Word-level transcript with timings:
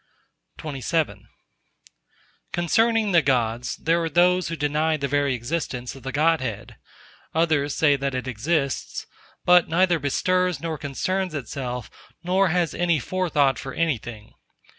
XXVIII 0.57 1.27
Concerning 2.51 3.11
the 3.11 3.21
Gods, 3.21 3.75
there 3.75 4.03
are 4.03 4.09
who 4.09 4.41
deny 4.55 4.97
the 4.97 5.07
very 5.07 5.35
existence 5.35 5.93
of 5.93 6.01
the 6.01 6.11
Godhead; 6.11 6.77
others 7.35 7.75
say 7.75 7.95
that 7.95 8.15
it 8.15 8.27
exists, 8.27 9.05
but 9.45 9.69
neither 9.69 9.99
bestirs 9.99 10.59
nor 10.59 10.79
concerns 10.79 11.35
itself 11.35 11.91
nor 12.23 12.47
has 12.47 12.73
forethought 13.03 13.59
for 13.59 13.75
anything. 13.75 14.33